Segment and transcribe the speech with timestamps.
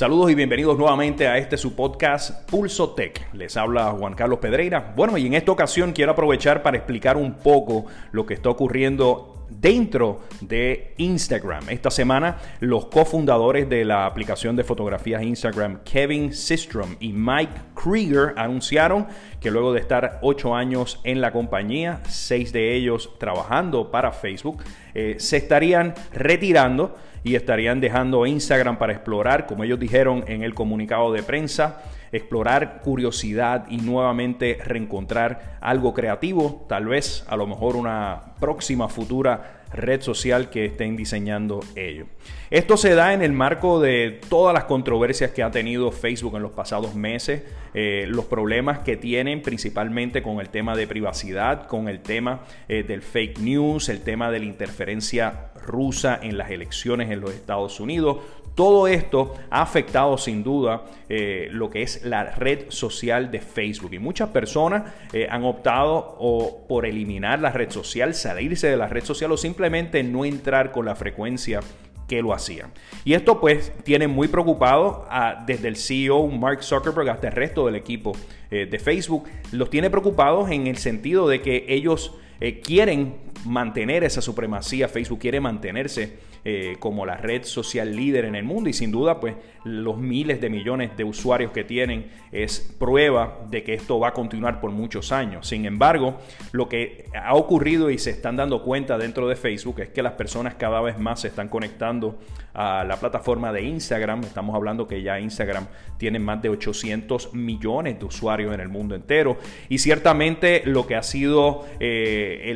[0.00, 3.28] Saludos y bienvenidos nuevamente a este su podcast Pulso Tech.
[3.34, 4.94] Les habla Juan Carlos Pedreira.
[4.96, 9.39] Bueno, y en esta ocasión quiero aprovechar para explicar un poco lo que está ocurriendo
[9.50, 11.68] dentro de Instagram.
[11.68, 18.34] Esta semana los cofundadores de la aplicación de fotografías Instagram, Kevin Systrom y Mike Krieger,
[18.36, 19.06] anunciaron
[19.40, 24.62] que luego de estar ocho años en la compañía, seis de ellos trabajando para Facebook,
[24.94, 30.54] eh, se estarían retirando y estarían dejando Instagram para explorar, como ellos dijeron en el
[30.54, 31.82] comunicado de prensa,
[32.12, 39.60] explorar curiosidad y nuevamente reencontrar algo creativo, tal vez a lo mejor una próxima futura
[39.72, 42.08] red social que estén diseñando ellos.
[42.50, 46.42] Esto se da en el marco de todas las controversias que ha tenido Facebook en
[46.42, 51.88] los pasados meses, eh, los problemas que tienen principalmente con el tema de privacidad, con
[51.88, 57.10] el tema eh, del fake news, el tema de la interferencia rusa en las elecciones
[57.10, 58.18] en los Estados Unidos.
[58.60, 63.94] Todo esto ha afectado sin duda eh, lo que es la red social de Facebook
[63.94, 64.82] y muchas personas
[65.14, 69.38] eh, han optado o por eliminar la red social, salirse de la red social o
[69.38, 71.60] simplemente no entrar con la frecuencia
[72.06, 72.70] que lo hacían.
[73.02, 77.64] Y esto pues tiene muy preocupado a, desde el CEO Mark Zuckerberg hasta el resto
[77.64, 78.12] del equipo
[78.50, 79.24] eh, de Facebook.
[79.52, 82.14] Los tiene preocupados en el sentido de que ellos
[82.62, 83.16] quieren
[83.46, 88.70] mantener esa supremacía, Facebook quiere mantenerse eh, como la red social líder en el mundo
[88.70, 93.62] y sin duda pues los miles de millones de usuarios que tienen es prueba de
[93.62, 95.46] que esto va a continuar por muchos años.
[95.46, 96.18] Sin embargo,
[96.52, 100.12] lo que ha ocurrido y se están dando cuenta dentro de Facebook es que las
[100.12, 102.18] personas cada vez más se están conectando
[102.54, 104.22] a la plataforma de Instagram.
[104.22, 105.66] Estamos hablando que ya Instagram
[105.98, 109.38] tiene más de 800 millones de usuarios en el mundo entero
[109.68, 112.50] y ciertamente lo que ha sido eh,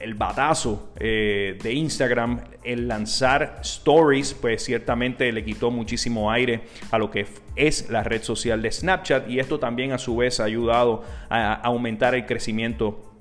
[0.00, 3.23] el, batazo eh, de Instagram, el lanzar
[3.62, 8.70] stories, pues ciertamente le quitó muchísimo aire a lo que es la red social de
[8.70, 13.14] Snapchat y esto también a su vez ha ayudado a aumentar el crecimiento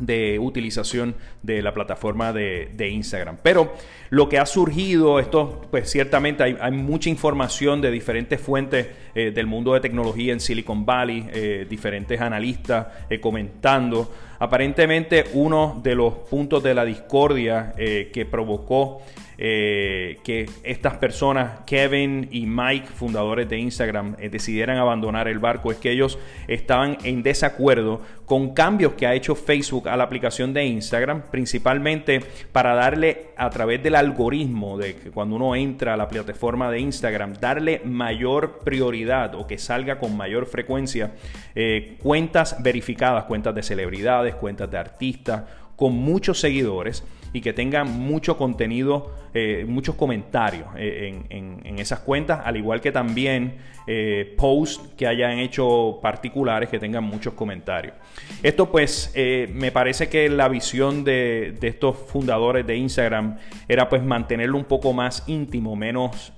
[0.00, 3.36] de utilización de la plataforma de, Instagram.
[3.42, 3.74] Pero
[4.08, 9.46] lo que ha surgido, esto pues ciertamente hay, mucha información de diferentes fuentes eh, del
[9.46, 14.12] mundo de tecnología en Silicon Valley, eh, diferentes analistas eh, comentando.
[14.38, 19.02] Aparentemente uno de los puntos de la discordia que provocó
[19.42, 25.72] eh, que estas personas, Kevin y Mike, fundadores de Instagram, eh, decidieran abandonar el barco
[25.72, 30.52] es que ellos estaban en desacuerdo con cambios que ha hecho Facebook a la aplicación
[30.52, 32.20] de Instagram, principalmente
[32.52, 36.80] para darle a través del algoritmo de que cuando uno entra a la plataforma de
[36.80, 41.12] Instagram, darle mayor prioridad o que salga con mayor frecuencia
[41.54, 45.44] eh, cuentas verificadas, cuentas de celebridades, cuentas de artistas
[45.76, 47.02] con muchos seguidores
[47.32, 52.92] y que tengan mucho contenido, eh, muchos comentarios eh, en, esas cuentas, al igual que
[52.92, 53.54] también
[53.86, 57.94] eh, posts que hayan hecho particulares que tengan muchos comentarios.
[58.42, 59.14] Esto pues
[59.52, 64.64] me parece que la visión de, de, estos fundadores de Instagram era pues mantenerlo un
[64.64, 66.32] poco más íntimo, menos,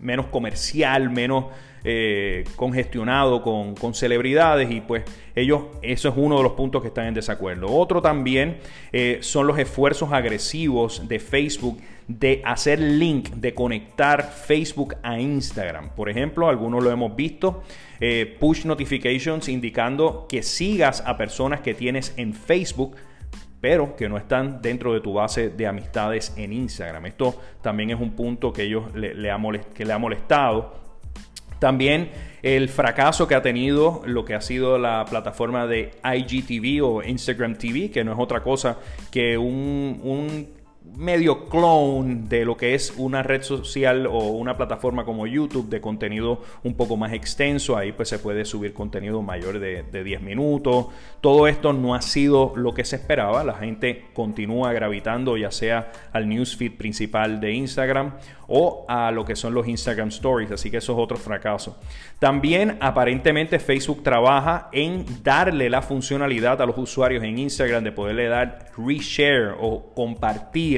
[0.00, 1.46] menos comercial, menos
[1.84, 5.02] eh, congestionado con, celebridades y pues
[5.34, 7.66] ellos, eso es uno de los puntos que están en desacuerdo.
[7.68, 8.58] Otro también
[8.92, 15.90] eh, son los esfuerzos agresivos de Facebook de hacer link, de conectar Facebook a Instagram.
[15.90, 17.62] Por ejemplo, algunos lo hemos visto,
[18.00, 22.96] eh, push notifications indicando que sigas a personas que tienes en Facebook
[23.62, 27.06] pero que no están dentro de tu base de amistades en Instagram.
[27.06, 30.82] Esto también es un punto que ellos le, le ha molestado
[31.62, 32.10] también
[32.42, 37.54] el fracaso que ha tenido lo que ha sido la plataforma de IGTV o Instagram
[37.54, 38.78] TV, que no es otra cosa
[39.12, 40.48] que un,
[40.96, 45.80] medio clone de lo que es una red social o una plataforma como YouTube de
[45.80, 47.76] contenido un poco más extenso.
[47.76, 50.86] Ahí pues se puede subir contenido mayor de, de 10 minutos.
[51.20, 53.44] Todo esto no ha sido lo que se esperaba.
[53.44, 58.14] La gente continúa gravitando ya sea al newsfeed principal de Instagram
[58.48, 60.50] o a lo que son los Instagram Stories.
[60.50, 61.78] Así que eso es otro fracaso.
[62.18, 68.28] También aparentemente Facebook trabaja en darle la funcionalidad a los usuarios en Instagram de poderle
[68.28, 70.71] dar reshare o compartir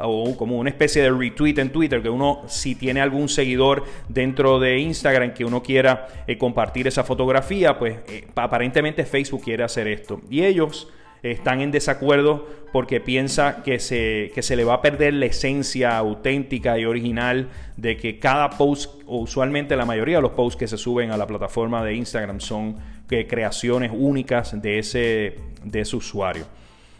[0.00, 4.60] o como una especie de retweet en Twitter, que uno si tiene algún seguidor dentro
[4.60, 9.88] de Instagram que uno quiera eh, compartir esa fotografía, pues eh, aparentemente Facebook quiere hacer
[9.88, 10.20] esto.
[10.30, 10.88] Y ellos
[11.22, 16.78] están en desacuerdo porque piensa que se, se le va a perder la esencia auténtica
[16.78, 20.76] y original de que cada post, o usualmente la mayoría de los posts que se
[20.76, 22.76] suben a la plataforma de Instagram son
[23.10, 26.44] eh, creaciones únicas de ese, de ese usuario.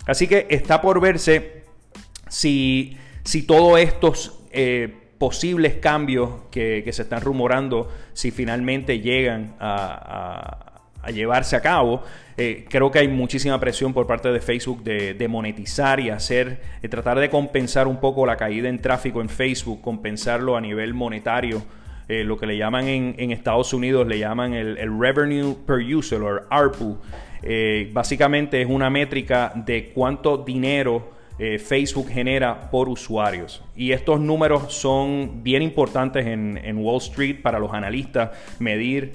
[0.06, 1.57] Así que está por verse
[2.28, 4.40] si, si todos estos...
[4.50, 10.64] Eh, posibles cambios que, se están rumorando si finalmente llegan a,
[11.12, 12.02] llevarse a cabo.
[12.36, 17.18] Eh, creo que hay muchísima presión por parte de Facebook de, monetizar y hacer, tratar
[17.18, 21.62] de compensar un poco la caída en tráfico en Facebook, compensarlo a nivel monetario.
[22.08, 26.42] Eh, lo que le llaman en, Estados Unidos, le llaman el, Revenue Per User o
[26.48, 26.98] ARPU.
[27.92, 33.62] Básicamente es una métrica de cuánto dinero Facebook genera por usuarios.
[33.76, 39.12] Y estos números son bien importantes en, Wall Street para los analistas, medir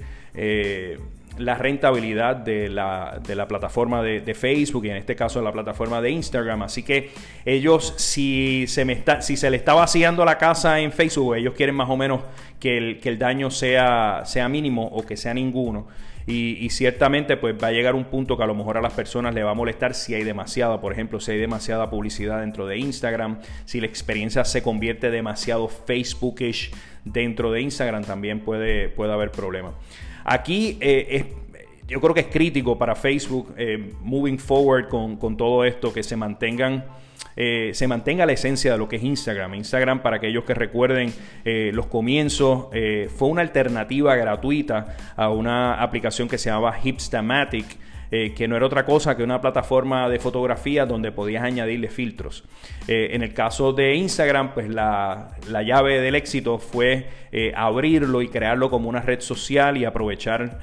[1.38, 6.10] la rentabilidad de la, plataforma de, Facebook y en este caso de la plataforma de
[6.10, 6.62] Instagram.
[6.62, 7.10] Así que
[7.44, 11.54] ellos, si se, me está, si se le está vaciando la casa en Facebook, ellos
[11.54, 12.20] quieren más o menos
[12.60, 15.86] que el, que el daño sea, sea mínimo o que sea ninguno.
[16.26, 19.34] Y, ciertamente pues va a llegar un punto que a lo mejor a las personas
[19.34, 22.78] le va a molestar si hay demasiada, por ejemplo, si hay demasiada publicidad dentro de
[22.78, 26.72] Instagram, si la experiencia se convierte demasiado Facebookish
[27.04, 29.74] dentro de Instagram, también puede, puede haber problemas.
[30.24, 31.26] Aquí eh,
[31.86, 36.16] yo creo que es crítico para Facebook eh, moving forward con, todo esto, que se
[36.16, 36.84] mantengan.
[37.36, 39.54] Eh, se mantenga la esencia de lo que es Instagram.
[39.54, 41.12] Instagram, para aquellos que recuerden
[41.44, 42.68] los comienzos,
[43.16, 47.66] fue una alternativa gratuita a una aplicación que se llamaba Hipstamatic
[48.16, 52.44] eh, que no era otra cosa que una plataforma de fotografía donde podías añadirle filtros.
[52.86, 58.28] Eh, en el caso de Instagram, pues la, llave del éxito fue eh, abrirlo y
[58.28, 60.60] crearlo como una red social y aprovechar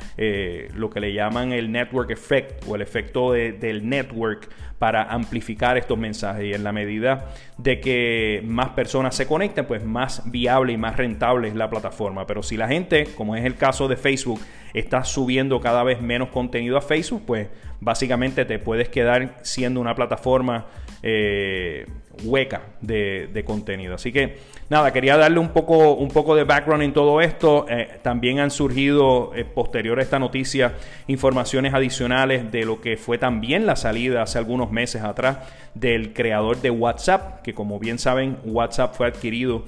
[0.74, 4.48] lo que le llaman el network effect o el efecto del network
[4.82, 7.28] para amplificar estos mensajes y en la medida
[7.60, 12.26] de que más personas se conecten, pues más viable y más rentable es la plataforma.
[12.26, 14.40] Pero si la gente, como es el caso de Facebook,
[14.74, 17.41] está subiendo cada vez menos contenido a Facebook, pues
[17.82, 20.68] básicamente te puedes quedar siendo una plataforma
[21.04, 21.88] eh,
[22.24, 23.96] hueca de, contenido.
[23.96, 24.38] Así que
[24.70, 27.66] nada, quería darle un poco, un poco de background en todo esto.
[27.68, 30.74] Eh, también han surgido, eh, posterior a esta noticia,
[31.08, 35.40] informaciones adicionales de lo que fue también la salida hace algunos meses atrás
[35.74, 39.66] del creador de WhatsApp, que como bien saben, WhatsApp fue adquirido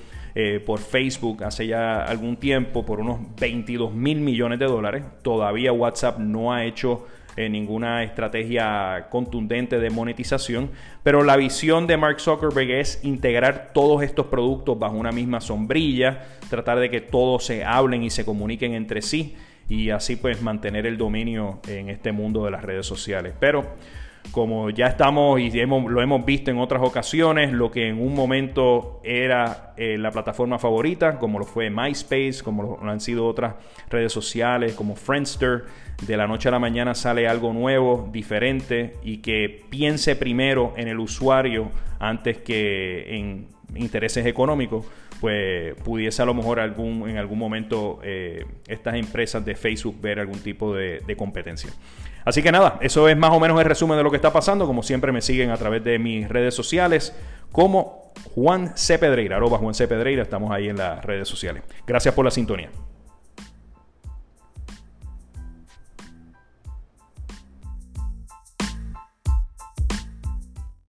[0.66, 5.04] por Facebook hace ya algún tiempo por unos 22 mil millones de dólares.
[5.22, 7.06] Todavía WhatsApp no ha hecho
[7.36, 10.70] eh, ninguna estrategia contundente de monetización,
[11.02, 16.26] pero la visión de Mark Zuckerberg es integrar todos estos productos bajo una misma sombrilla,
[16.50, 19.36] tratar de que todos se hablen y se comuniquen entre sí
[19.68, 23.34] y así pues mantener el dominio en este mundo de las redes sociales.
[23.40, 23.66] Pero
[24.32, 29.00] como ya estamos y lo hemos visto en otras ocasiones, lo que en un momento
[29.04, 33.56] era eh, la plataforma favorita, como lo fue MySpace, como lo han sido otras
[33.90, 35.66] redes sociales, como Friendster,
[36.02, 40.88] de la noche a la mañana sale algo nuevo, diferente y que piense primero en
[40.88, 44.86] el usuario antes que en intereses económicos,
[45.22, 50.20] pues pudiese a lo mejor algún, en algún momento eh, estas empresas de Facebook ver
[50.20, 51.72] algún tipo de, de competencia.
[52.26, 54.66] Así que nada, eso es más o menos el resumen de lo que está pasando.
[54.66, 57.16] Como siempre me siguen a través de mis redes sociales
[57.52, 58.98] como Juan C.
[59.00, 59.88] Pedreira, arroba Juan C.
[59.88, 61.64] Pedreira, estamos ahí en las redes sociales.
[61.86, 62.70] Gracias por la sintonía.